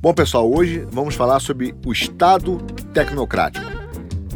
[0.00, 2.58] Bom, pessoal, hoje vamos falar sobre o Estado
[2.94, 3.66] tecnocrático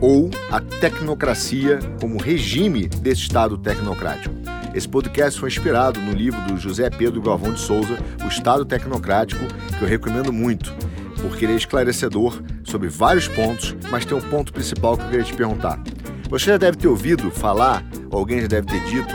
[0.00, 4.34] ou a tecnocracia como regime desse Estado tecnocrático.
[4.75, 9.45] Esse podcast foi inspirado no livro do José Pedro Galvão de Souza, O Estado Tecnocrático,
[9.79, 10.75] que eu recomendo muito,
[11.20, 15.25] porque ele é esclarecedor sobre vários pontos, mas tem um ponto principal que eu queria
[15.25, 15.81] te perguntar.
[16.29, 19.15] Você já deve ter ouvido falar, ou alguém já deve ter dito,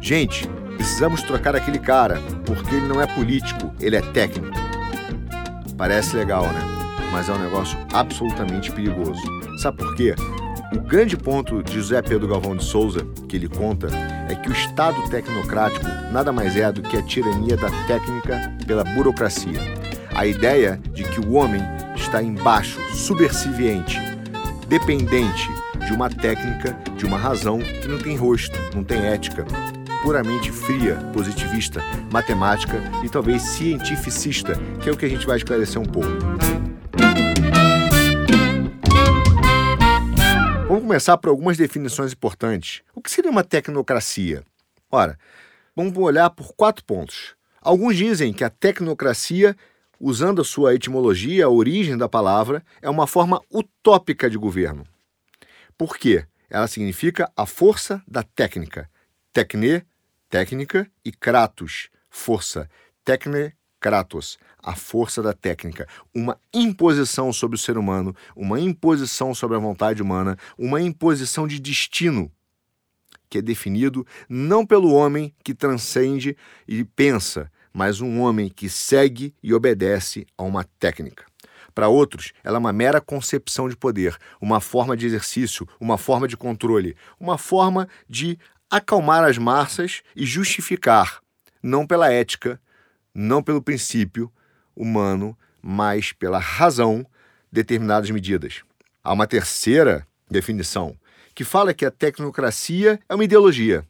[0.00, 4.65] gente, precisamos trocar aquele cara, porque ele não é político, ele é técnico.
[5.76, 6.60] Parece legal, né?
[7.12, 9.20] Mas é um negócio absolutamente perigoso.
[9.62, 10.14] Sabe por quê?
[10.74, 13.88] O grande ponto de José Pedro Galvão de Souza, que ele conta,
[14.28, 18.84] é que o Estado tecnocrático nada mais é do que a tirania da técnica pela
[18.84, 19.60] burocracia.
[20.14, 21.62] A ideia de que o homem
[21.94, 23.98] está embaixo, subserviente,
[24.68, 25.48] dependente
[25.86, 29.44] de uma técnica, de uma razão que não tem rosto, não tem ética,
[30.02, 31.80] puramente fria, positivista,
[32.12, 36.08] matemática e talvez cientificista, que é o que a gente vai esclarecer um pouco.
[40.68, 42.82] Vamos começar por algumas definições importantes.
[42.94, 44.42] O que seria uma tecnocracia?
[44.90, 45.18] Ora,
[45.74, 47.36] vamos olhar por quatro pontos.
[47.60, 49.56] Alguns dizem que a tecnocracia,
[49.98, 54.84] usando a sua etimologia, a origem da palavra, é uma forma utópica de governo.
[55.78, 56.24] Por quê?
[56.48, 58.88] Ela significa a força da técnica.
[59.36, 59.84] Tecne
[60.30, 62.70] técnica, e kratos, força.
[63.04, 65.86] Tecne, kratos, a força da técnica.
[66.14, 71.60] Uma imposição sobre o ser humano, uma imposição sobre a vontade humana, uma imposição de
[71.60, 72.32] destino
[73.28, 76.34] que é definido não pelo homem que transcende
[76.66, 81.26] e pensa, mas um homem que segue e obedece a uma técnica.
[81.74, 86.26] Para outros, ela é uma mera concepção de poder, uma forma de exercício, uma forma
[86.26, 88.38] de controle, uma forma de
[88.70, 91.20] acalmar as massas e justificar,
[91.62, 92.60] não pela ética,
[93.14, 94.32] não pelo princípio
[94.74, 97.06] humano, mas pela razão,
[97.50, 98.62] determinadas medidas.
[99.02, 100.96] Há uma terceira definição
[101.34, 103.86] que fala que a tecnocracia é uma ideologia,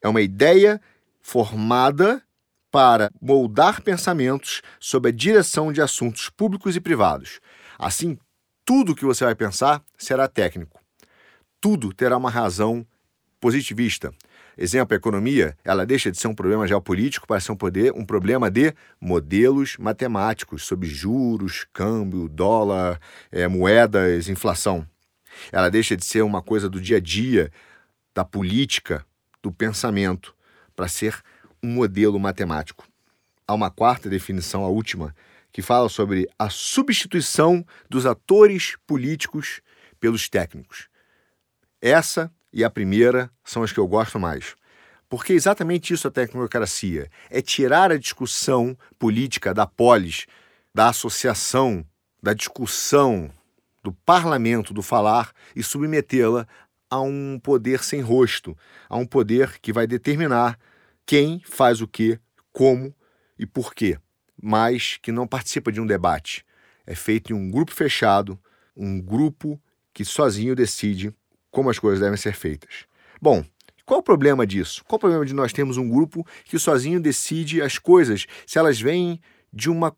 [0.00, 0.80] é uma ideia
[1.20, 2.22] formada
[2.70, 7.40] para moldar pensamentos sob a direção de assuntos públicos e privados.
[7.78, 8.18] Assim,
[8.64, 10.80] tudo que você vai pensar será técnico.
[11.60, 12.86] Tudo terá uma razão
[13.44, 14.10] positivista.
[14.56, 18.02] Exemplo, a economia, ela deixa de ser um problema geopolítico para ser um, poder, um
[18.02, 22.98] problema de modelos matemáticos sobre juros, câmbio, dólar,
[23.30, 24.88] é, moedas, inflação.
[25.52, 27.52] Ela deixa de ser uma coisa do dia a dia,
[28.14, 29.04] da política,
[29.42, 30.34] do pensamento,
[30.74, 31.14] para ser
[31.62, 32.88] um modelo matemático.
[33.46, 35.14] Há uma quarta definição, a última,
[35.52, 39.60] que fala sobre a substituição dos atores políticos
[40.00, 40.88] pelos técnicos.
[41.82, 44.54] Essa e a primeira são as que eu gosto mais.
[45.08, 50.26] Porque é exatamente isso a tecnocracia: é tirar a discussão política da polis,
[50.72, 51.84] da associação,
[52.22, 53.28] da discussão,
[53.82, 56.46] do parlamento, do falar e submetê-la
[56.88, 58.56] a um poder sem rosto,
[58.88, 60.58] a um poder que vai determinar
[61.04, 62.18] quem faz o que,
[62.52, 62.94] como
[63.36, 63.98] e por quê,
[64.40, 66.46] mas que não participa de um debate.
[66.86, 68.38] É feito em um grupo fechado,
[68.76, 69.60] um grupo
[69.92, 71.12] que sozinho decide
[71.54, 72.84] como as coisas devem ser feitas.
[73.22, 73.44] Bom,
[73.86, 74.84] qual o problema disso?
[74.86, 78.80] Qual o problema de nós termos um grupo que sozinho decide as coisas se elas
[78.80, 79.20] vêm
[79.52, 79.94] de uma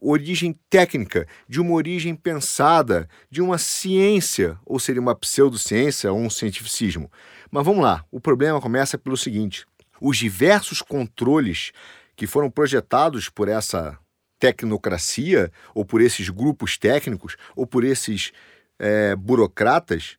[0.00, 6.28] origem técnica, de uma origem pensada, de uma ciência, ou seria uma pseudociência ou um
[6.28, 7.10] cientificismo?
[7.50, 9.64] Mas vamos lá, o problema começa pelo seguinte:
[10.00, 11.70] os diversos controles
[12.16, 13.96] que foram projetados por essa
[14.40, 18.32] tecnocracia, ou por esses grupos técnicos, ou por esses
[18.78, 20.16] é, burocratas,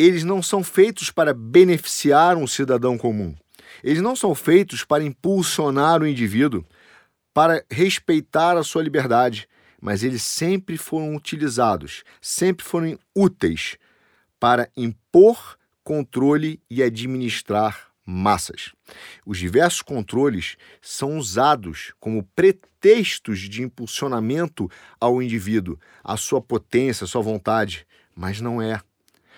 [0.00, 3.34] eles não são feitos para beneficiar um cidadão comum.
[3.82, 6.64] Eles não são feitos para impulsionar o indivíduo,
[7.32, 9.48] para respeitar a sua liberdade,
[9.80, 13.76] mas eles sempre foram utilizados, sempre foram úteis
[14.38, 18.72] para impor controle e administrar massas.
[19.24, 24.68] Os diversos controles são usados como pretextos de impulsionamento
[24.98, 28.80] ao indivíduo, à sua potência, à sua vontade, mas não é.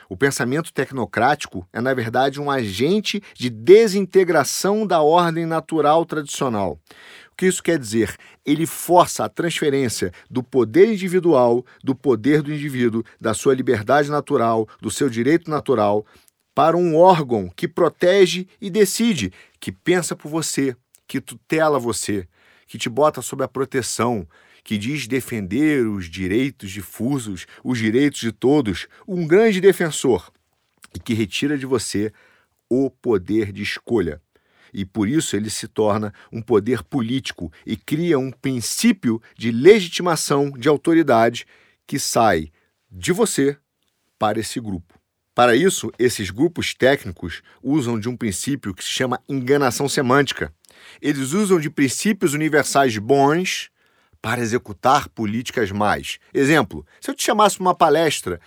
[0.09, 6.79] O pensamento tecnocrático é, na verdade, um agente de desintegração da ordem natural tradicional.
[7.33, 8.15] O que isso quer dizer?
[8.45, 14.69] Ele força a transferência do poder individual, do poder do indivíduo, da sua liberdade natural,
[14.81, 16.05] do seu direito natural,
[16.55, 20.77] para um órgão que protege e decide, que pensa por você,
[21.07, 22.29] que tutela você,
[22.67, 24.27] que te bota sob a proteção,
[24.64, 30.31] que diz defender os direitos difusos, os direitos de todos, um grande defensor,
[30.94, 32.12] e que retira de você
[32.69, 34.20] o poder de escolha.
[34.73, 40.50] e por isso ele se torna um poder político e cria um princípio de legitimação
[40.50, 41.44] de autoridade
[41.87, 42.50] que sai
[42.91, 43.56] de você
[44.19, 44.99] para esse grupo.
[45.35, 50.53] Para isso, esses grupos técnicos usam de um princípio que se chama enganação semântica.
[51.00, 53.70] Eles usam de princípios universais bons
[54.23, 56.19] para executar políticas mais.
[56.33, 58.41] Exemplo: se eu te chamasse uma palestra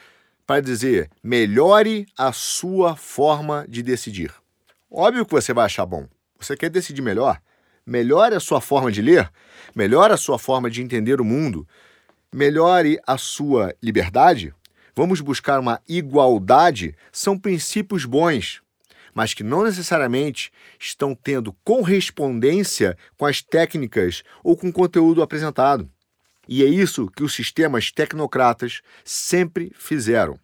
[0.47, 4.33] para dizer melhore a sua forma de decidir.
[4.89, 6.07] Óbvio que você vai achar bom.
[6.39, 7.41] Você quer decidir melhor?
[7.85, 9.29] Melhore a sua forma de ler,
[9.75, 11.67] melhore a sua forma de entender o mundo,
[12.33, 14.53] melhore a sua liberdade.
[14.95, 18.61] Vamos buscar uma igualdade são princípios bons,
[19.15, 25.89] mas que não necessariamente estão tendo correspondência com as técnicas ou com o conteúdo apresentado.
[26.47, 30.37] E é isso que os sistemas tecnocratas sempre fizeram.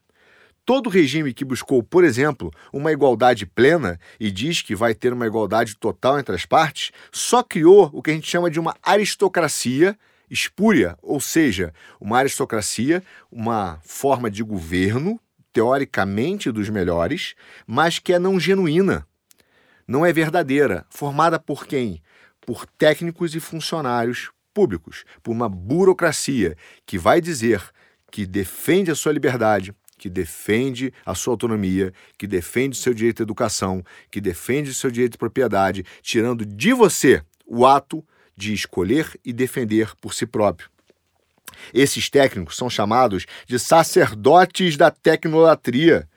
[0.65, 5.27] Todo regime que buscou, por exemplo, uma igualdade plena e diz que vai ter uma
[5.27, 9.97] igualdade total entre as partes, só criou o que a gente chama de uma aristocracia
[10.29, 15.19] espúria, ou seja, uma aristocracia, uma forma de governo,
[15.53, 17.35] teoricamente dos melhores,
[17.67, 19.05] mas que é não genuína,
[19.87, 22.01] não é verdadeira, formada por quem?
[22.39, 26.55] Por técnicos e funcionários públicos, por uma burocracia
[26.85, 27.61] que vai dizer
[28.11, 33.21] que defende a sua liberdade, que defende a sua autonomia, que defende o seu direito
[33.21, 38.03] à educação, que defende o seu direito de propriedade, tirando de você o ato
[38.35, 40.70] de escolher e defender por si próprio.
[41.73, 46.07] Esses técnicos são chamados de sacerdotes da tecnolatria.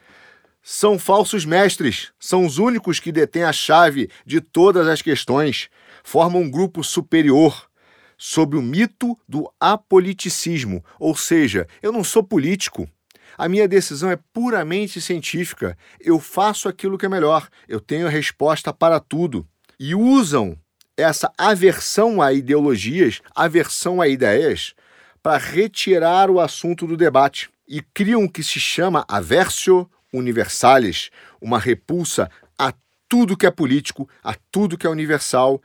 [0.62, 5.68] São falsos mestres, são os únicos que detêm a chave de todas as questões,
[6.02, 7.68] formam um grupo superior
[8.16, 12.88] sob o mito do apoliticismo, ou seja, eu não sou político.
[13.36, 15.76] A minha decisão é puramente científica.
[16.00, 17.48] Eu faço aquilo que é melhor.
[17.68, 19.46] Eu tenho a resposta para tudo.
[19.78, 20.56] E usam
[20.96, 24.74] essa aversão a ideologias, aversão a ideias,
[25.24, 31.10] para retirar o assunto do debate e criam o que se chama aversio universalis,
[31.40, 32.74] uma repulsa a
[33.08, 35.62] tudo que é político, a tudo que é universal,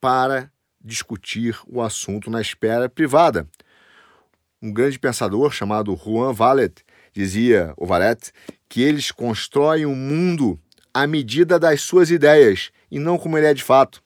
[0.00, 0.50] para
[0.82, 3.46] discutir o assunto na esfera privada.
[4.62, 6.82] Um grande pensador chamado Juan Vallet
[7.12, 8.32] dizia, o Vallet,
[8.66, 10.58] que eles constroem o um mundo
[10.94, 14.02] à medida das suas ideias e não como ele é de fato.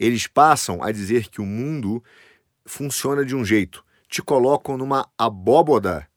[0.00, 2.02] Eles passam a dizer que o mundo
[2.68, 6.08] funciona de um jeito, te colocam numa abóboda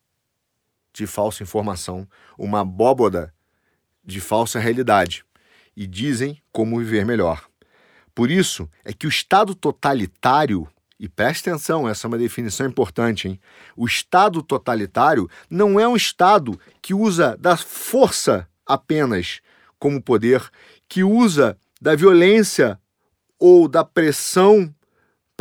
[0.93, 2.07] de falsa informação,
[2.37, 3.33] uma abóboda
[4.03, 5.23] de falsa realidade
[5.75, 7.47] e dizem como viver melhor.
[8.13, 10.67] Por isso é que o Estado totalitário,
[10.99, 13.39] e preste atenção, essa é uma definição importante, hein?
[13.75, 19.39] O Estado totalitário não é um Estado que usa da força apenas
[19.79, 20.47] como poder,
[20.89, 22.79] que usa da violência
[23.39, 24.73] ou da pressão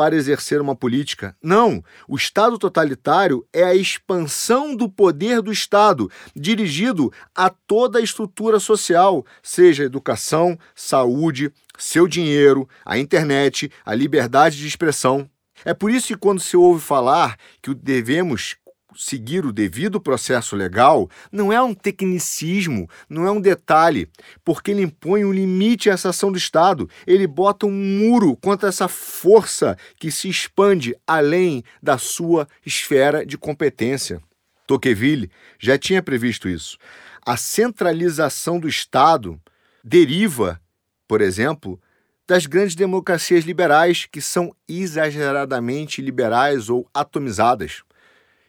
[0.01, 1.37] para exercer uma política.
[1.43, 8.03] Não, o Estado totalitário é a expansão do poder do Estado, dirigido a toda a
[8.03, 15.29] estrutura social, seja educação, saúde, seu dinheiro, a internet, a liberdade de expressão.
[15.67, 18.57] É por isso que, quando se ouve falar que devemos
[18.97, 24.09] seguir o devido processo legal não é um tecnicismo, não é um detalhe,
[24.45, 26.89] porque ele impõe um limite a essa ação do Estado.
[27.07, 33.39] Ele bota um muro contra essa força que se expande além da sua esfera de
[33.39, 34.21] competência.
[34.67, 36.79] Tocqueville já tinha previsto isso.
[37.25, 39.41] A centralização do Estado
[39.83, 40.61] deriva,
[41.09, 41.81] por exemplo,
[42.27, 47.83] das grandes democracias liberais que são exageradamente liberais ou atomizadas.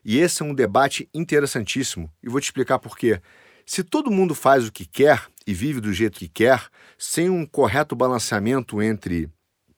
[0.03, 3.22] E esse é um debate interessantíssimo e vou te explicar por quê.
[3.65, 6.63] Se todo mundo faz o que quer e vive do jeito que quer,
[6.98, 9.29] sem um correto balanceamento entre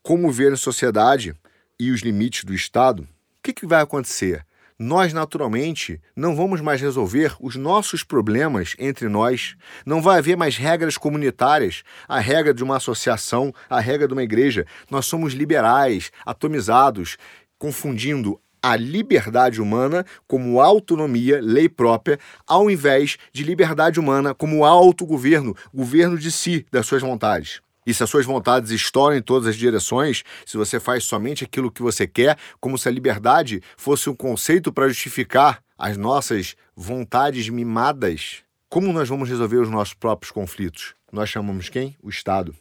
[0.01, 1.35] como ver a sociedade
[1.79, 3.07] e os limites do Estado, o
[3.43, 4.45] que, que vai acontecer?
[4.79, 9.55] Nós, naturalmente, não vamos mais resolver os nossos problemas entre nós.
[9.85, 14.23] Não vai haver mais regras comunitárias, a regra de uma associação, a regra de uma
[14.23, 14.65] igreja.
[14.89, 17.17] Nós somos liberais, atomizados,
[17.57, 22.17] confundindo a liberdade humana como autonomia, lei própria,
[22.47, 27.61] ao invés de liberdade humana como autogoverno, governo de si, das suas vontades.
[27.85, 31.69] E se as suas vontades estouram em todas as direções, se você faz somente aquilo
[31.69, 37.49] que você quer, como se a liberdade fosse um conceito para justificar as nossas vontades
[37.49, 38.37] mimadas,
[38.69, 40.95] como nós vamos resolver os nossos próprios conflitos?
[41.11, 41.97] Nós chamamos quem?
[42.01, 42.55] O Estado.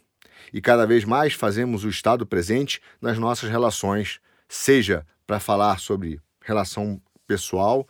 [0.51, 4.19] E cada vez mais fazemos o Estado presente nas nossas relações,
[4.49, 7.87] seja para falar sobre relação pessoal,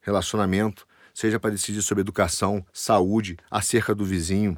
[0.00, 4.56] relacionamento, seja para decidir sobre educação, saúde, acerca do vizinho.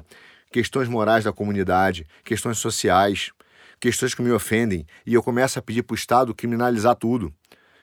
[0.51, 3.31] questões morais da comunidade, questões sociais,
[3.79, 7.33] questões que me ofendem, e eu começo a pedir para o Estado criminalizar tudo.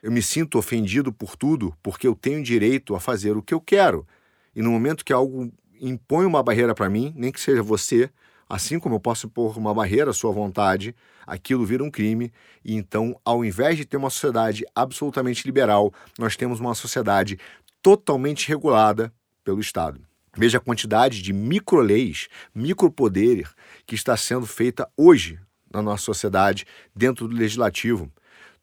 [0.02, 3.60] Eu me sinto ofendido por tudo porque eu tenho direito a fazer o que eu
[3.60, 4.06] quero.
[4.54, 8.10] E no momento que algo impõe uma barreira para mim, nem que seja você,
[8.48, 10.94] assim como eu posso pôr uma barreira à sua vontade,
[11.26, 12.32] aquilo vira um crime.
[12.64, 17.38] E então, ao invés de ter uma sociedade absolutamente liberal, nós temos uma sociedade
[17.82, 19.12] totalmente regulada
[19.44, 20.00] pelo Estado.
[20.36, 23.48] Veja a quantidade de microleis, micropoder
[23.86, 25.38] que está sendo feita hoje
[25.72, 28.10] na nossa sociedade, dentro do legislativo.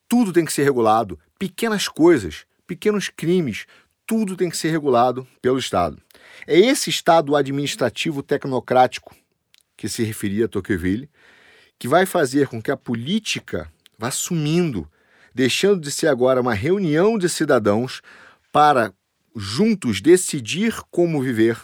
[0.08, 3.66] Tudo tem que ser regulado, pequenas coisas, pequenos crimes,
[4.06, 6.02] tudo tem que ser regulado pelo Estado.
[6.46, 9.16] É esse Estado administrativo tecnocrático
[9.76, 11.10] que se referia a Tocqueville
[11.84, 14.90] que vai fazer com que a política vá sumindo,
[15.36, 18.02] deixando de ser agora uma reunião de cidadãos
[18.52, 18.94] para
[19.36, 21.60] juntos decidir como viver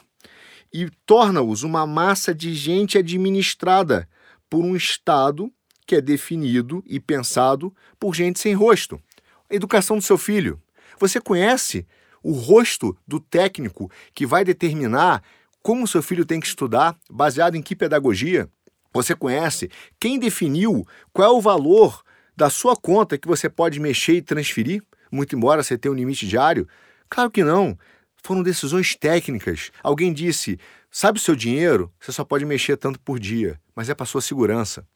[0.73, 4.09] e torna-os uma massa de gente administrada
[4.49, 5.51] por um Estado
[5.85, 9.01] que é definido e pensado por gente sem rosto.
[9.49, 10.61] A educação do seu filho.
[10.99, 11.87] Você conhece
[12.21, 15.23] o rosto do técnico que vai determinar
[15.61, 18.49] como seu filho tem que estudar, baseado em que pedagogia?
[18.93, 22.03] Você conhece quem definiu qual é o valor
[22.35, 26.27] da sua conta que você pode mexer e transferir, muito embora você tenha um limite
[26.27, 26.67] diário?
[27.09, 27.77] Claro que não.
[28.23, 29.71] Foram decisões técnicas.
[29.83, 30.59] Alguém disse:
[30.91, 31.91] sabe o seu dinheiro?
[31.99, 34.87] Você só pode mexer tanto por dia, mas é para sua segurança.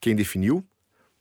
[0.00, 0.64] Quem definiu?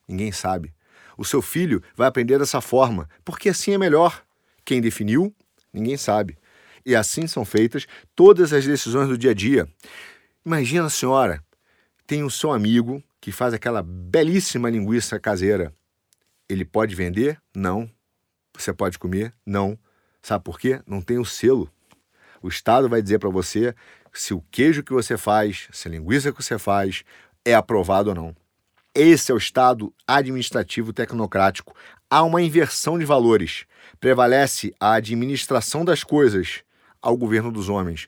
[0.08, 0.74] Ninguém sabe.
[1.18, 4.24] O seu filho vai aprender dessa forma, porque assim é melhor.
[4.64, 5.36] Quem definiu?
[5.74, 6.38] Ninguém sabe.
[6.86, 9.68] E assim são feitas todas as decisões do dia a dia.
[10.46, 11.44] Imagina a senhora,
[12.08, 15.74] tem o seu amigo que faz aquela belíssima linguiça caseira.
[16.48, 17.40] Ele pode vender?
[17.56, 17.90] Não.
[18.58, 19.34] Você pode comer?
[19.46, 19.78] Não.
[20.22, 20.82] Sabe por quê?
[20.88, 21.72] Não tem o selo.
[22.42, 23.76] O Estado vai dizer para você
[24.12, 27.04] se o queijo que você faz, se a linguiça que você faz
[27.46, 28.36] é aprovado ou não.
[28.96, 31.76] Esse é o Estado administrativo tecnocrático.
[32.10, 33.66] Há uma inversão de valores.
[34.00, 36.64] Prevalece a administração das coisas
[37.02, 38.08] ao governo dos homens.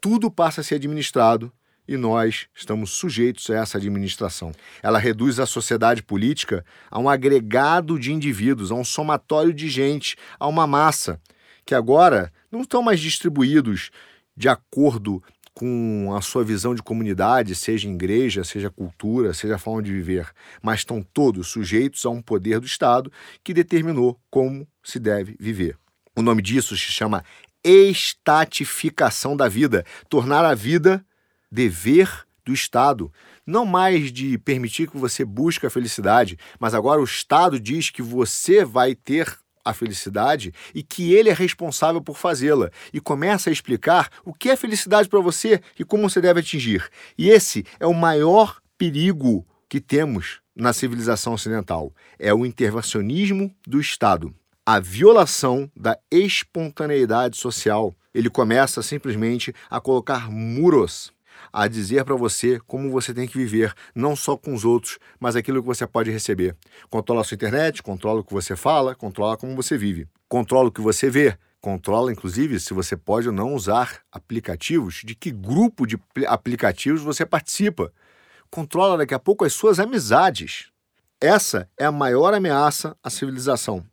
[0.00, 1.52] Tudo passa a ser administrado
[1.86, 4.52] e nós estamos sujeitos a essa administração.
[4.82, 10.16] Ela reduz a sociedade política a um agregado de indivíduos, a um somatório de gente,
[10.38, 11.20] a uma massa
[11.66, 13.90] que agora não estão mais distribuídos
[14.36, 19.92] de acordo com a sua visão de comunidade, seja igreja, seja cultura, seja forma de
[19.92, 20.30] viver,
[20.62, 25.76] mas estão todos sujeitos a um poder do Estado que determinou como se deve viver.
[26.16, 27.24] O nome disso se chama
[27.64, 31.04] estatificação da vida, tornar a vida
[31.50, 33.12] dever do Estado,
[33.46, 38.02] não mais de permitir que você busque a felicidade, mas agora o Estado diz que
[38.02, 43.52] você vai ter a felicidade e que ele é responsável por fazê-la e começa a
[43.52, 46.88] explicar o que é felicidade para você e como você deve atingir.
[47.16, 53.80] E esse é o maior perigo que temos na civilização ocidental, é o intervencionismo do
[53.80, 54.34] Estado.
[54.66, 57.94] A violação da espontaneidade social.
[58.12, 61.12] Ele começa simplesmente a colocar muros
[61.52, 65.36] a dizer para você como você tem que viver, não só com os outros, mas
[65.36, 66.56] aquilo que você pode receber.
[66.88, 70.06] Controla a sua internet, controla o que você fala, controla como você vive.
[70.28, 75.14] Controla o que você vê, controla inclusive se você pode ou não usar aplicativos, de
[75.14, 77.92] que grupo de aplicativos você participa.
[78.50, 80.68] Controla daqui a pouco as suas amizades.
[81.20, 83.84] Essa é a maior ameaça à civilização.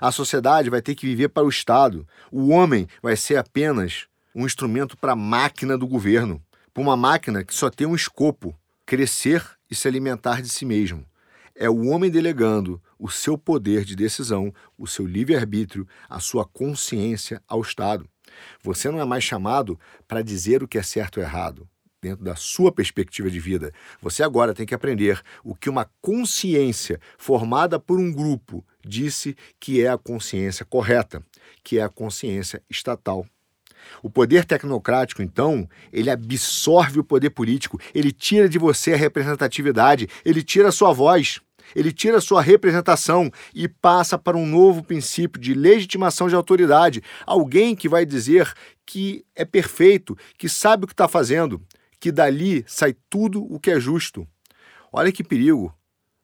[0.00, 2.06] A sociedade vai ter que viver para o Estado.
[2.30, 7.44] O homem vai ser apenas um instrumento para a máquina do governo para uma máquina
[7.44, 8.54] que só tem um escopo:
[8.86, 11.04] crescer e se alimentar de si mesmo.
[11.54, 17.42] É o homem delegando o seu poder de decisão, o seu livre-arbítrio, a sua consciência
[17.46, 18.08] ao Estado.
[18.62, 21.68] Você não é mais chamado para dizer o que é certo ou errado,
[22.02, 23.72] dentro da sua perspectiva de vida.
[24.00, 29.80] Você agora tem que aprender o que uma consciência formada por um grupo disse que
[29.80, 31.22] é a consciência correta,
[31.62, 33.24] que é a consciência estatal.
[34.02, 40.08] O poder tecnocrático, então, ele absorve o poder político, ele tira de você a representatividade,
[40.24, 41.40] ele tira a sua voz,
[41.74, 47.02] ele tira a sua representação e passa para um novo princípio de legitimação de autoridade.
[47.24, 48.52] Alguém que vai dizer
[48.84, 51.60] que é perfeito, que sabe o que está fazendo,
[52.02, 54.26] que dali sai tudo o que é justo.
[54.92, 55.72] Olha que perigo!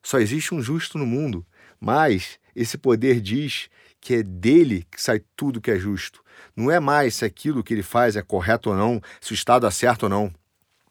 [0.02, 1.47] Só existe um justo no mundo,
[1.78, 3.70] mas esse poder diz
[4.00, 6.20] que é dele que sai tudo que é justo.
[6.56, 9.68] Não é mais se aquilo que ele faz é correto ou não, se o Estado
[9.68, 10.35] acerta ou não.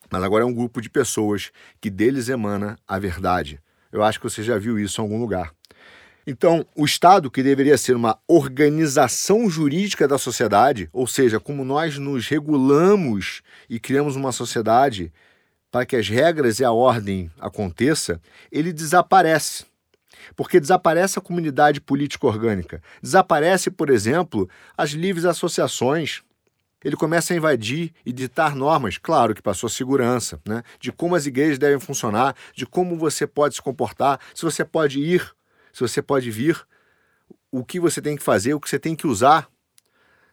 [0.10, 1.52] Mas agora é um grupo de pessoas
[1.82, 3.60] que deles emana a verdade.
[3.92, 5.54] Eu acho que você já viu isso em algum lugar.
[6.30, 11.98] Então, o Estado, que deveria ser uma organização jurídica da sociedade, ou seja, como nós
[11.98, 15.14] nos regulamos e criamos uma sociedade
[15.72, 18.20] para que as regras e a ordem aconteça,
[18.52, 19.66] ele desaparece.
[20.36, 22.84] Porque desaparece a comunidade política orgânica.
[23.02, 26.24] Desaparece, por exemplo, as livres associações.
[26.84, 30.62] Ele começa a invadir e ditar normas, claro que sua segurança, né?
[30.78, 35.00] de como as igrejas devem funcionar, de como você pode se comportar, se você pode
[35.00, 35.37] ir,
[35.78, 36.60] se você pode vir,
[37.52, 39.48] o que você tem que fazer, o que você tem que usar.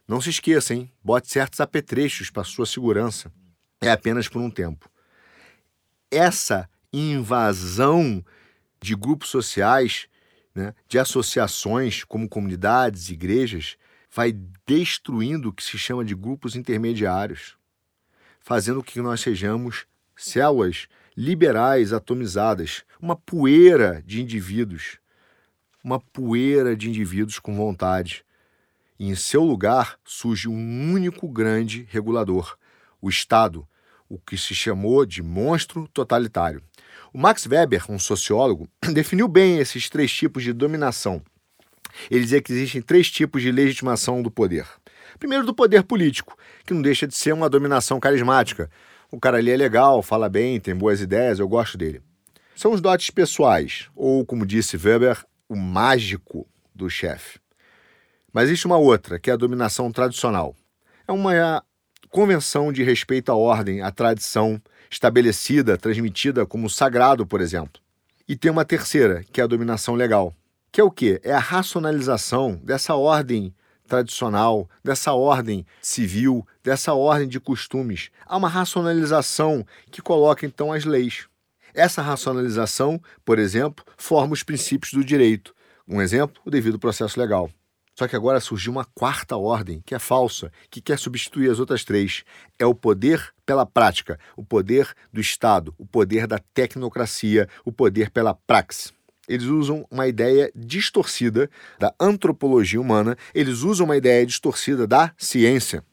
[0.09, 0.91] Não se esqueça, hein?
[1.03, 3.31] Bote certos apetrechos para sua segurança.
[3.79, 4.91] É apenas por um tempo.
[6.11, 8.25] Essa invasão
[8.81, 10.07] de grupos sociais,
[10.55, 13.77] né, de associações como comunidades, igrejas,
[14.11, 14.33] vai
[14.67, 17.55] destruindo o que se chama de grupos intermediários,
[18.41, 19.85] fazendo com que nós sejamos
[20.17, 25.04] células liberais atomizadas, uma poeira de indivíduos,
[25.85, 28.25] uma poeira de indivíduos com vontade.
[28.99, 32.57] E em seu lugar surge um único grande regulador,
[33.03, 33.69] o Estado,
[34.09, 36.63] o que se chamou de monstro totalitário.
[37.13, 41.23] O Max Weber, um sociólogo, definiu bem esses três tipos de dominação.
[42.11, 44.67] Ele dizia que existem três tipos de legitimação do poder.
[45.19, 48.71] Primeiro, do poder político, que não deixa de ser uma dominação carismática.
[49.11, 52.03] O cara ali é legal, fala bem, tem boas ideias, eu gosto dele.
[52.57, 57.39] São os dotes pessoais, ou, como disse Weber, o mágico do chefe.
[58.33, 60.57] Mas existe uma outra, que é a dominação tradicional.
[61.07, 61.63] É uma
[62.11, 64.61] convenção de respeito à ordem, à tradição,
[64.91, 67.83] estabelecida, transmitida como sagrado, por exemplo.
[68.29, 70.35] E tem uma terceira, que é a dominação legal,
[70.73, 71.21] que é o quê?
[71.23, 73.55] É a racionalização dessa ordem
[73.87, 78.11] tradicional, dessa ordem civil, dessa ordem de costumes.
[78.27, 81.29] Há uma racionalização que coloca então as leis.
[81.75, 85.53] Essa racionalização, por exemplo, forma os princípios do direito.
[85.87, 87.51] Um exemplo, o devido processo legal.
[87.97, 91.85] Só que agora surgiu uma quarta ordem, que é falsa, que quer substituir as outras
[91.85, 92.25] três.
[92.59, 98.11] É o poder pela prática, o poder do Estado, o poder da tecnocracia, o poder
[98.11, 98.93] pela praxe.
[99.29, 105.85] Eles usam uma ideia distorcida da antropologia humana, eles usam uma ideia distorcida da ciência.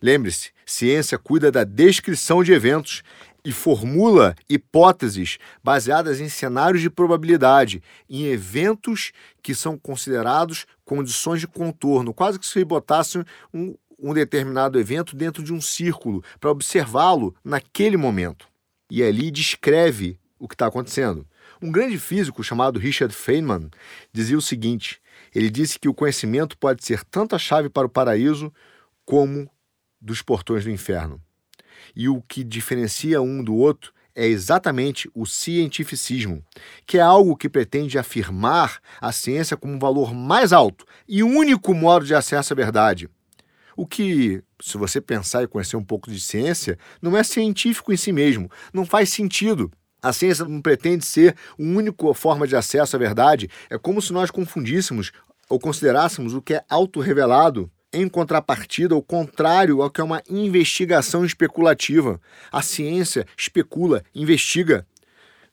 [0.00, 3.02] Lembre-se, ciência cuida da descrição de eventos
[3.44, 11.48] e formula hipóteses baseadas em cenários de probabilidade, em eventos que são considerados condições de
[11.48, 17.34] contorno, quase que se botasse um, um determinado evento dentro de um círculo para observá-lo
[17.44, 18.46] naquele momento.
[18.90, 21.26] E ali descreve o que está acontecendo.
[21.60, 23.70] Um grande físico chamado Richard Feynman
[24.12, 25.00] dizia o seguinte:
[25.34, 28.52] ele disse que o conhecimento pode ser tanto a chave para o paraíso
[29.04, 29.48] como
[30.00, 31.20] dos portões do inferno.
[31.94, 36.44] E o que diferencia um do outro é exatamente o cientificismo,
[36.86, 41.74] que é algo que pretende afirmar a ciência como um valor mais alto e único
[41.74, 43.08] modo de acesso à verdade.
[43.74, 47.96] O que, se você pensar e conhecer um pouco de ciência, não é científico em
[47.96, 49.70] si mesmo, não faz sentido.
[50.02, 53.48] A ciência não pretende ser a única forma de acesso à verdade.
[53.70, 55.12] É como se nós confundíssemos
[55.48, 61.24] ou considerássemos o que é autorrevelado em contrapartida, o contrário ao que é uma investigação
[61.24, 62.20] especulativa.
[62.50, 64.86] A ciência especula, investiga,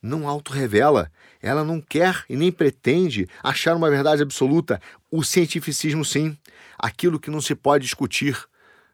[0.02, 1.12] não autorrevela.
[1.42, 4.82] Ela não quer e nem pretende achar uma verdade absoluta.
[5.12, 6.38] O cientificismo, sim.
[6.78, 8.38] Aquilo que não se pode discutir,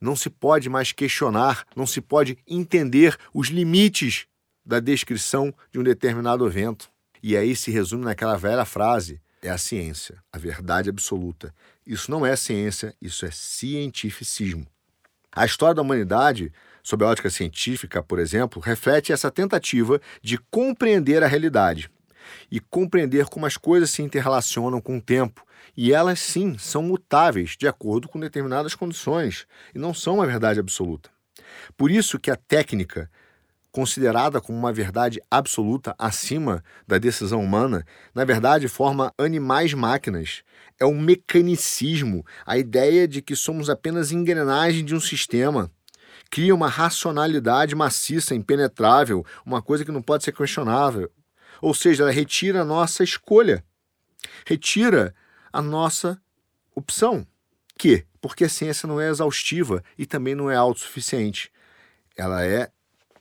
[0.02, 4.26] não se pode mais questionar, não se pode entender os limites
[4.66, 6.90] da descrição de um determinado evento.
[7.22, 11.54] E aí se resume naquela velha frase: é a ciência, a verdade absoluta.
[11.86, 14.66] Isso não é ciência, isso é cientificismo.
[15.32, 21.22] A história da humanidade, sob a ótica científica, por exemplo, reflete essa tentativa de compreender
[21.24, 21.90] a realidade
[22.50, 25.46] e compreender como as coisas se interrelacionam com o tempo.
[25.78, 30.60] E elas, sim, são mutáveis de acordo com determinadas condições e não são uma verdade
[30.60, 31.10] absoluta.
[31.76, 33.12] Por isso que a técnica
[33.76, 40.44] considerada como uma verdade absoluta acima da decisão humana, na verdade forma animais-máquinas.
[40.80, 45.70] É um mecanicismo, a ideia de que somos apenas engrenagem de um sistema.
[46.32, 51.12] Cria uma racionalidade maciça, impenetrável, uma coisa que não pode ser questionável.
[51.62, 53.62] Ou seja, ela retira a nossa escolha,
[54.46, 55.14] retira
[55.52, 56.18] a nossa
[56.74, 57.28] opção.
[57.78, 58.06] Que?
[58.22, 61.52] Porque a ciência não é exaustiva e também não é autossuficiente.
[62.16, 62.72] Ela é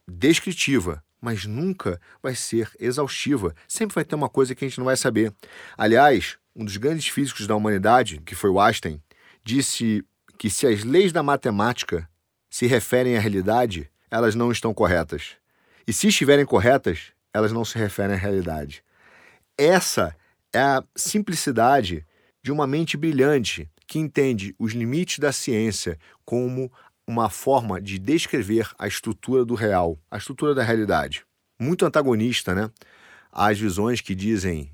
[0.09, 3.55] descritiva, mas nunca vai ser exaustiva.
[3.67, 5.33] Sempre vai ter uma coisa que a gente não vai saber.
[5.77, 9.03] Aliás, um dos grandes físicos da humanidade, que foi o Einstein,
[9.43, 10.05] disse
[10.39, 12.09] que se as leis da matemática
[12.51, 15.37] se referem à realidade, elas não estão corretas.
[15.87, 18.85] E se estiverem corretas, elas não se referem à realidade.
[19.59, 20.17] Essa
[20.53, 22.07] é a simplicidade
[22.43, 26.73] de uma mente brilhante que entende os limites da ciência como
[27.07, 31.25] uma forma de descrever a estrutura do real, a estrutura da realidade.
[31.59, 32.71] Muito antagonista, né?
[33.31, 34.71] Às visões que dizem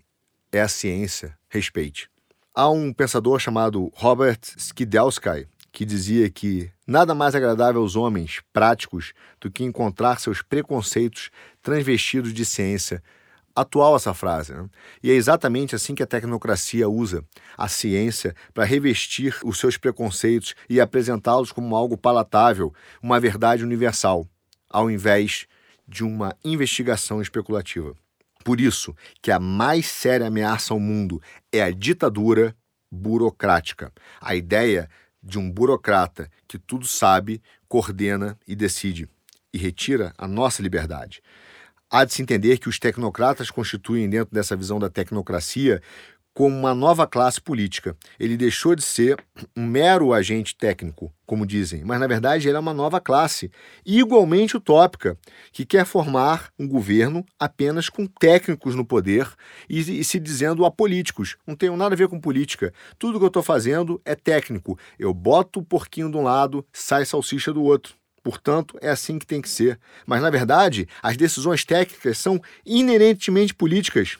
[0.53, 2.11] é a ciência, respeite.
[2.55, 9.12] Há um pensador chamado Robert Skidelsky que dizia que nada mais agradável aos homens práticos
[9.40, 11.31] do que encontrar seus preconceitos
[11.62, 13.03] transvestidos de ciência.
[13.55, 14.69] Atual essa frase, né?
[15.03, 17.25] e é exatamente assim que a tecnocracia usa
[17.59, 24.27] a ciência para revestir os seus preconceitos e apresentá-los como algo palatável, uma verdade universal,
[24.69, 25.47] ao invés
[25.87, 27.95] de uma investigação especulativa.
[28.45, 31.21] Por isso que a mais séria ameaça ao mundo
[31.53, 32.55] é a ditadura
[32.91, 33.93] burocrática.
[34.21, 34.89] A ideia
[35.23, 39.09] de um burocrata que tudo sabe, coordena e decide,
[39.53, 41.23] e retira a nossa liberdade.
[41.90, 45.83] Há de se entender que os tecnocratas constituem, dentro dessa visão da tecnocracia,
[46.33, 47.96] como uma nova classe política.
[48.18, 49.22] Ele deixou de ser
[49.57, 53.50] um mero agente técnico, como dizem, mas na verdade ele é uma nova classe,
[53.85, 55.18] igualmente utópica,
[55.53, 59.29] que quer formar um governo apenas com técnicos no poder
[59.68, 61.37] e, e se dizendo apolíticos.
[61.46, 62.72] Não tenho nada a ver com política.
[62.98, 64.79] Tudo que eu estou fazendo é técnico.
[64.98, 68.00] Eu boto o porquinho de um lado, sai salsicha do outro.
[68.22, 69.78] Portanto, é assim que tem que ser.
[70.06, 74.18] Mas, na verdade, as decisões técnicas são inerentemente políticas.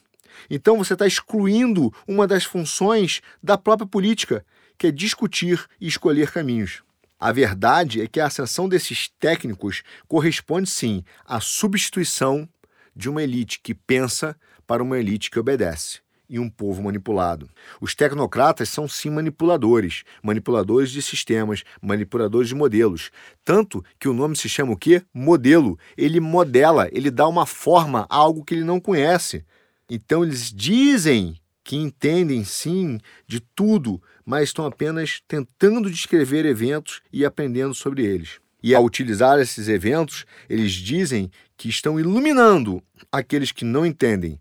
[0.49, 4.45] Então você está excluindo uma das funções da própria política,
[4.79, 6.83] que é discutir e escolher caminhos.
[7.19, 12.49] A verdade é que a ascensão desses técnicos corresponde sim à substituição
[12.97, 14.35] de uma elite que pensa
[14.67, 16.01] para uma elite que obedece
[16.31, 17.51] e um povo manipulado.
[17.81, 23.11] Os tecnocratas são sim manipuladores, manipuladores de sistemas, manipuladores de modelos.
[23.45, 25.03] Tanto que o nome se chama o quê?
[25.13, 25.77] Modelo.
[25.97, 29.45] Ele modela, ele dá uma forma a algo que ele não conhece.
[29.91, 37.25] Então eles dizem que entendem sim de tudo, mas estão apenas tentando descrever eventos e
[37.25, 38.41] aprendendo sobre eles.
[38.63, 44.41] E ao utilizar esses eventos, eles dizem que estão iluminando aqueles que não entendem,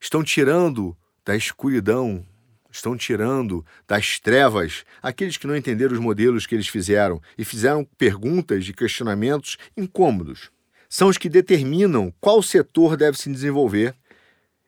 [0.00, 2.24] estão tirando da escuridão,
[2.70, 7.84] estão tirando das trevas aqueles que não entenderam os modelos que eles fizeram e fizeram
[7.96, 10.50] perguntas e questionamentos incômodos.
[10.88, 13.94] São os que determinam qual setor deve se desenvolver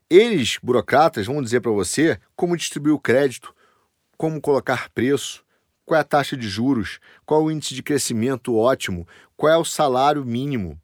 [0.09, 3.53] eles, burocratas, vão dizer para você como distribuir o crédito,
[4.17, 5.45] como colocar preço,
[5.85, 9.57] qual é a taxa de juros, qual é o índice de crescimento ótimo, qual é
[9.57, 10.81] o salário mínimo,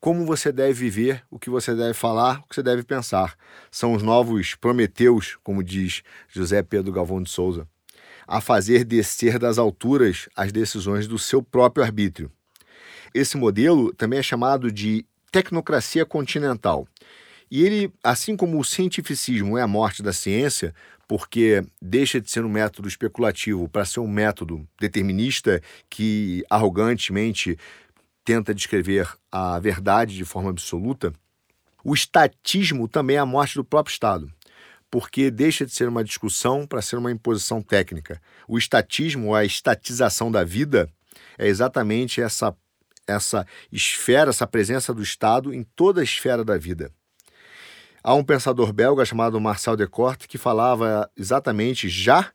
[0.00, 3.36] como você deve viver, o que você deve falar, o que você deve pensar.
[3.70, 7.66] São os novos prometeus, como diz José Pedro Galvão de Souza,
[8.26, 12.30] a fazer descer das alturas as decisões do seu próprio arbítrio.
[13.14, 16.86] Esse modelo também é chamado de tecnocracia continental.
[17.50, 20.74] E ele, assim como o cientificismo é a morte da ciência,
[21.08, 27.56] porque deixa de ser um método especulativo para ser um método determinista que arrogantemente
[28.26, 31.12] tenta descrever a verdade de forma absoluta,
[31.84, 34.28] o estatismo também é a morte do próprio Estado,
[34.90, 38.20] porque deixa de ser uma discussão para ser uma imposição técnica.
[38.48, 40.90] O estatismo, a estatização da vida,
[41.38, 42.52] é exatamente essa,
[43.06, 46.90] essa esfera, essa presença do Estado em toda a esfera da vida.
[48.02, 52.32] Há um pensador belga chamado Marcel Descartes que falava exatamente já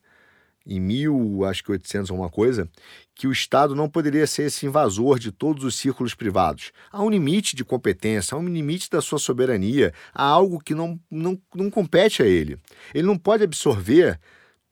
[0.65, 2.69] em 1800 alguma coisa,
[3.15, 6.71] que o Estado não poderia ser esse invasor de todos os círculos privados.
[6.91, 10.99] Há um limite de competência, há um limite da sua soberania, há algo que não,
[11.09, 12.57] não, não compete a ele.
[12.93, 14.19] Ele não pode absorver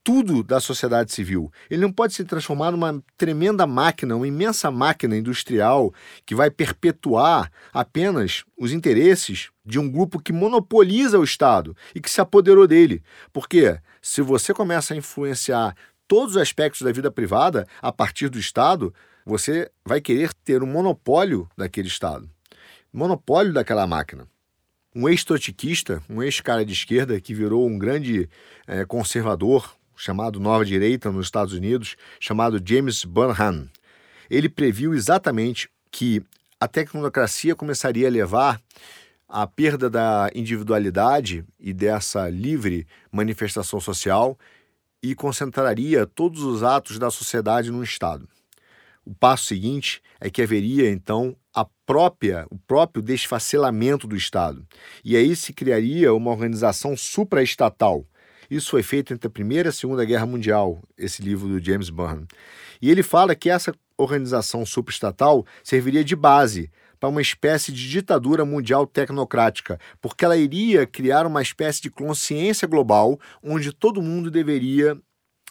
[0.02, 1.52] tudo da sociedade civil.
[1.70, 5.92] Ele não pode se transformar numa tremenda máquina, uma imensa máquina industrial
[6.24, 12.10] que vai perpetuar apenas os interesses de um grupo que monopoliza o Estado e que
[12.10, 13.02] se apoderou dele.
[13.32, 15.74] Porque se você começa a influenciar
[16.08, 18.92] todos os aspectos da vida privada a partir do Estado,
[19.24, 22.28] você vai querer ter um monopólio daquele Estado,
[22.92, 24.26] monopólio daquela máquina.
[24.94, 28.28] Um ex-trotiquista, um ex-cara de esquerda que virou um grande
[28.66, 33.68] é, conservador, chamado Nova Direita nos Estados Unidos, chamado James Burnham.
[34.28, 36.22] Ele previu exatamente que
[36.58, 38.60] a tecnocracia começaria a levar
[39.30, 44.36] à perda da individualidade e dessa livre manifestação social
[45.02, 48.28] e concentraria todos os atos da sociedade num Estado.
[49.04, 54.66] O passo seguinte é que haveria então a própria, o próprio desfacelamento do Estado.
[55.04, 58.04] E aí se criaria uma organização supraestatal,
[58.50, 61.88] isso foi feito entre a Primeira e a Segunda Guerra Mundial, esse livro do James
[61.88, 62.26] Byrne.
[62.82, 66.68] E ele fala que essa organização subestatal serviria de base
[67.00, 72.68] para uma espécie de ditadura mundial tecnocrática, porque ela iria criar uma espécie de consciência
[72.68, 74.96] global onde todo mundo deveria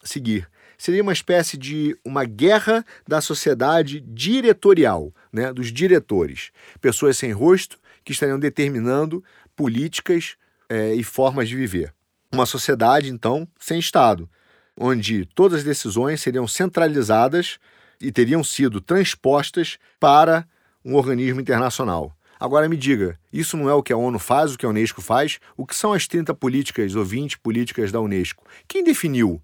[0.04, 0.48] seguir.
[0.78, 6.52] Seria uma espécie de uma guerra da sociedade diretorial, né, dos diretores.
[6.80, 9.22] Pessoas sem rosto que estariam determinando
[9.56, 10.38] políticas
[10.70, 11.94] é, e formas de viver.
[12.32, 14.30] Uma sociedade, então, sem Estado,
[14.78, 17.58] onde todas as decisões seriam centralizadas
[18.00, 20.48] e teriam sido transpostas para
[20.84, 22.14] um organismo internacional.
[22.40, 25.02] Agora me diga, isso não é o que a ONU faz, o que a Unesco
[25.02, 25.40] faz?
[25.58, 28.46] O que são as 30 políticas ou 20 políticas da Unesco?
[28.68, 29.42] Quem definiu?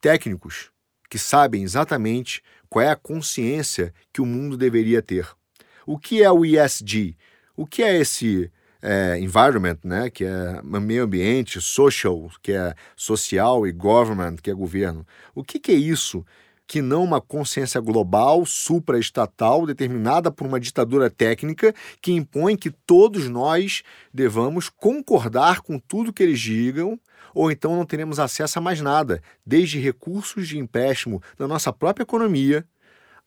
[0.00, 0.70] Técnicos
[1.10, 2.40] que sabem exatamente
[2.70, 5.28] qual é a consciência que o mundo deveria ter.
[5.84, 7.16] O que é o ESG?
[7.56, 13.66] O que é esse é, environment, né, que é meio ambiente, social, que é social,
[13.66, 15.04] e government, que é governo?
[15.34, 16.24] O que, que é isso
[16.70, 23.28] que não uma consciência global, supraestatal, determinada por uma ditadura técnica que impõe que todos
[23.28, 23.82] nós
[24.14, 26.96] devamos concordar com tudo que eles digam,
[27.34, 32.04] ou então não teremos acesso a mais nada, desde recursos de empréstimo da nossa própria
[32.04, 32.64] economia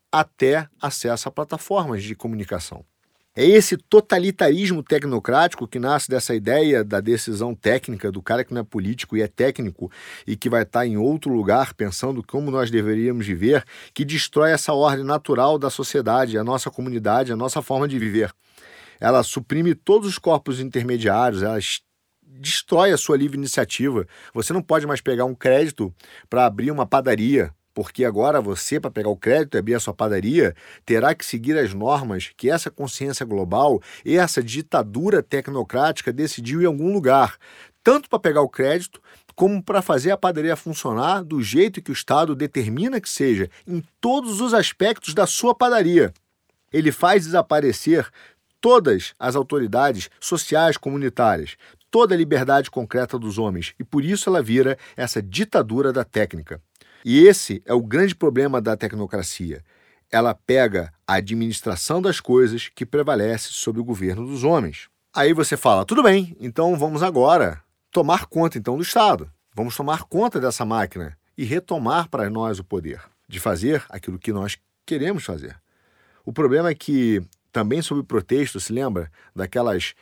[0.09, 2.85] até acesso a plataformas de comunicação.
[3.35, 8.61] É esse totalitarismo tecnocrático que nasce dessa ideia da decisão técnica do cara que não
[8.61, 9.91] é político e é técnico
[10.27, 14.71] e que vai estar em outro lugar pensando como nós deveríamos viver, que destrói essa
[14.73, 18.31] ordem natural da sociedade, a nossa comunidade, a nossa forma de viver.
[18.99, 21.57] Ela suprime todos os corpos intermediários, ela
[22.21, 24.05] destrói a sua livre iniciativa.
[24.31, 25.91] Você não pode mais pegar um crédito
[26.29, 29.93] para abrir uma padaria porque agora você, para pegar o crédito e abrir a sua
[29.93, 30.55] padaria,
[30.85, 36.93] terá que seguir as normas que essa consciência global essa ditadura tecnocrática decidiu em algum
[36.93, 37.37] lugar,
[37.83, 39.01] tanto para pegar o crédito
[39.35, 43.83] como para fazer a padaria funcionar do jeito que o Estado determina que seja, em
[43.99, 46.13] todos os aspectos da sua padaria.
[46.71, 48.07] Ele faz desaparecer
[48.61, 51.57] todas as autoridades sociais comunitárias,
[51.91, 56.61] toda a liberdade concreta dos homens, e por isso ela vira essa ditadura da técnica.
[57.05, 59.63] E esse é o grande problema da tecnocracia.
[60.11, 64.87] Ela pega a administração das coisas que prevalece sobre o governo dos homens.
[65.13, 67.61] Aí você fala, tudo bem, então vamos agora
[67.91, 69.31] tomar conta então do Estado.
[69.53, 74.31] Vamos tomar conta dessa máquina e retomar para nós o poder de fazer aquilo que
[74.31, 75.55] nós queremos fazer.
[76.25, 79.93] O problema é que, também sob protesto, se lembra daquelas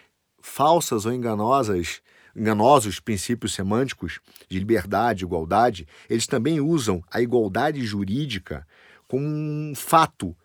[0.42, 2.02] falsas ou enganosas
[2.36, 8.66] enganosos princípios semânticos de liberdade, igualdade, eles também usam a igualdade jurídica
[9.08, 10.36] como um fato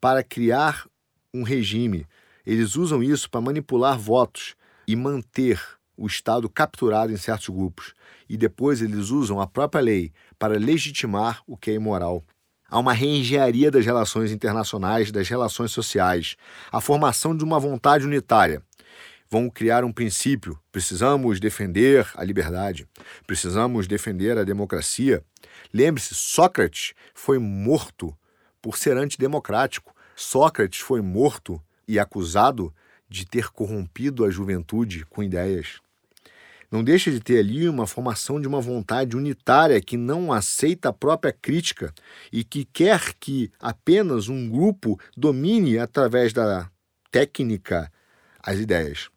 [0.00, 0.86] para criar
[1.32, 2.06] um regime.
[2.46, 4.54] Eles usam isso para manipular votos
[4.86, 5.60] e manter
[5.96, 7.94] o Estado capturado em certos grupos.
[8.28, 12.24] E depois eles usam a própria lei para legitimar o que é imoral.
[12.68, 16.36] Há uma reengenharia das relações internacionais, das relações sociais,
[16.70, 18.62] a formação de uma vontade unitária
[19.30, 20.58] vão criar um princípio.
[20.70, 22.86] Precisamos defender a liberdade,
[23.26, 25.22] precisamos defender a democracia.
[25.72, 28.16] Lembre-se, Sócrates foi morto
[28.60, 29.94] por ser antidemocrático.
[30.14, 32.74] Sócrates foi morto e acusado
[33.08, 35.80] de ter corrompido a juventude com ideias.
[36.70, 40.92] Não deixa de ter ali uma formação de uma vontade unitária que não aceita a
[40.92, 41.94] própria crítica
[42.32, 46.68] e que quer que apenas um grupo domine através da
[47.10, 47.90] técnica
[48.42, 49.08] as ideias.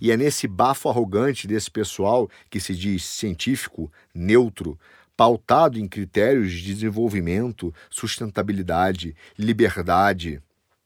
[0.00, 4.78] E é nesse bafo arrogante desse pessoal que se diz científico, neutro,
[5.16, 10.40] pautado em critérios de desenvolvimento, sustentabilidade, liberdade,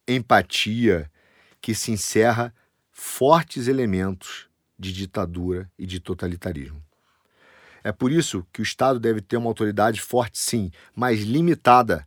[0.09, 1.11] empatia,
[1.61, 2.55] que se encerra
[2.91, 4.49] fortes elementos
[4.79, 6.83] de ditadura e de totalitarismo.
[7.85, 12.07] É por isso que o Estado deve ter uma autoridade forte, sim, mas limitada,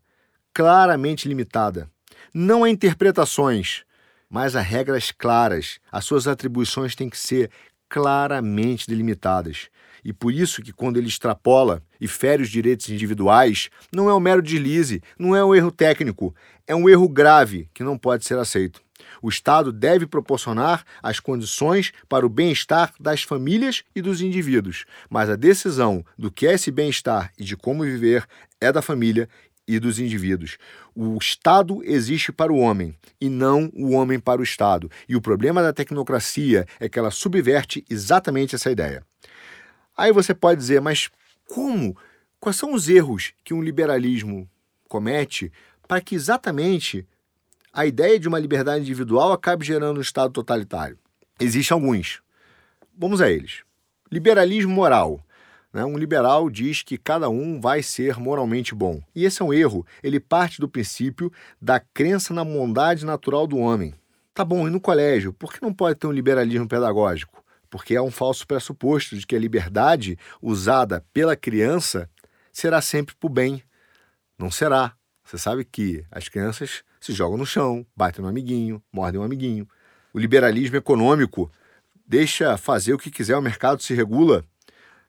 [0.53, 1.89] claramente limitada.
[2.33, 3.83] Não a interpretações,
[4.29, 5.79] mas há regras claras.
[5.91, 7.49] As suas atribuições têm que ser
[7.89, 9.69] claramente delimitadas.
[10.03, 14.19] E por isso que quando ele extrapola e fere os direitos individuais, não é um
[14.19, 16.35] mero deslize, não é um erro técnico,
[16.67, 18.81] é um erro grave que não pode ser aceito.
[19.21, 25.29] O Estado deve proporcionar as condições para o bem-estar das famílias e dos indivíduos, mas
[25.29, 28.25] a decisão do que é esse bem-estar e de como viver
[28.61, 29.27] é da família
[29.67, 30.57] e dos indivíduos.
[30.95, 34.89] O Estado existe para o homem e não o homem para o Estado.
[35.07, 39.03] E o problema da tecnocracia é que ela subverte exatamente essa ideia.
[39.97, 41.09] Aí você pode dizer, mas
[41.47, 41.97] como?
[42.39, 44.47] Quais são os erros que um liberalismo
[44.87, 45.51] comete
[45.87, 47.07] para que exatamente
[47.73, 50.97] a ideia de uma liberdade individual acabe gerando um Estado totalitário?
[51.39, 52.21] Existem alguns.
[52.97, 53.63] Vamos a eles.
[54.11, 55.25] Liberalismo moral.
[55.75, 55.83] Né?
[55.83, 59.03] Um liberal diz que cada um vai ser moralmente bom.
[59.13, 59.85] E esse é um erro.
[60.01, 61.29] Ele parte do princípio
[61.61, 63.93] da crença na bondade natural do homem.
[64.33, 67.43] Tá bom, e no colégio, por que não pode ter um liberalismo pedagógico?
[67.69, 72.09] Porque é um falso pressuposto de que a liberdade usada pela criança
[72.53, 73.61] será sempre para o bem.
[74.39, 74.93] Não será.
[75.25, 79.67] Você sabe que as crianças se jogam no chão, batem no amiguinho, mordem um amiguinho.
[80.13, 81.51] O liberalismo econômico
[82.07, 84.41] deixa fazer o que quiser, o mercado se regula.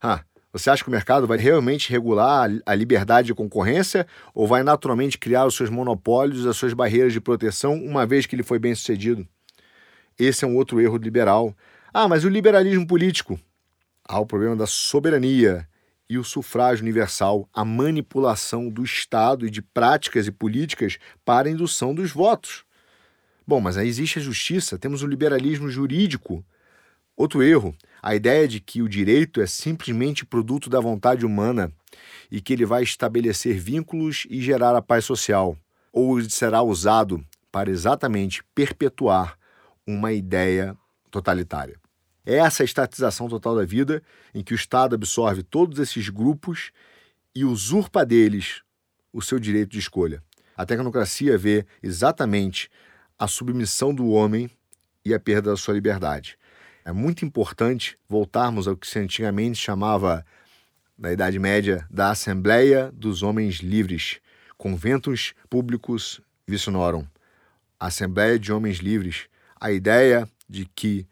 [0.02, 0.24] Ah,
[0.58, 5.18] você acha que o mercado vai realmente regular a liberdade de concorrência ou vai naturalmente
[5.18, 8.74] criar os seus monopólios, as suas barreiras de proteção, uma vez que ele foi bem
[8.74, 9.26] sucedido?
[10.18, 11.54] Esse é um outro erro liberal.
[11.92, 13.38] Ah, mas o liberalismo político?
[14.08, 15.68] Há o problema da soberania
[16.08, 21.50] e o sufrágio universal, a manipulação do Estado e de práticas e políticas para a
[21.50, 22.64] indução dos votos.
[23.46, 26.42] Bom, mas aí existe a justiça, temos o liberalismo jurídico.
[27.14, 31.72] Outro erro, a ideia de que o direito é simplesmente produto da vontade humana
[32.30, 35.56] e que ele vai estabelecer vínculos e gerar a paz social,
[35.92, 39.38] ou será usado para exatamente perpetuar
[39.86, 40.76] uma ideia
[41.10, 41.78] totalitária.
[42.24, 44.02] É essa estatização total da vida
[44.34, 46.72] em que o Estado absorve todos esses grupos
[47.34, 48.62] e usurpa deles
[49.12, 50.22] o seu direito de escolha.
[50.56, 52.68] A tecnocracia vê exatamente
[53.18, 54.50] a submissão do homem
[55.04, 56.36] e a perda da sua liberdade.
[56.86, 60.24] É muito importante voltarmos ao que se antigamente chamava,
[60.96, 64.20] na Idade Média, da Assembleia dos Homens Livres,
[64.56, 67.04] Conventos Públicos Vicionorum.
[67.78, 69.26] Assembleia de Homens Livres,
[69.60, 71.04] a ideia de que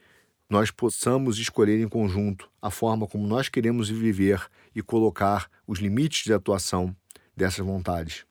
[0.49, 6.23] nós possamos escolher em conjunto a forma como nós queremos viver e colocar os limites
[6.23, 6.95] de atuação
[7.37, 8.25] dessas vontades.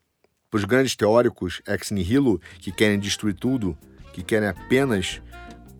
[0.49, 3.77] Para os grandes teóricos ex nihilo, que querem destruir tudo,
[4.13, 5.21] que querem apenas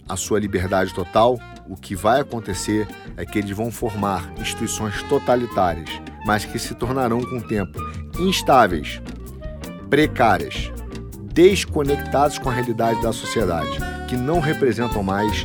[0.08, 5.90] a sua liberdade total, o que vai acontecer é que eles vão formar instituições totalitárias,
[6.26, 7.80] mas que se tornarão com o tempo
[8.20, 9.02] instáveis,
[9.90, 10.72] precárias,
[11.34, 15.44] desconectadas com a realidade da sociedade, que não representam mais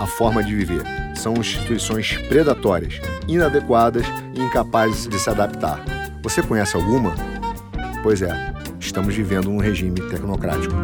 [0.00, 0.82] a forma de viver.
[1.14, 5.82] São instituições predatórias, inadequadas e incapazes de se adaptar.
[6.22, 7.14] Você conhece alguma?
[8.02, 10.74] Pois é, estamos vivendo um regime tecnocrático.